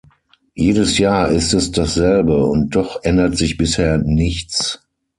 [0.55, 4.79] Jedes Jahr ist es dasselbe, und doch ändert sich bisher nichts.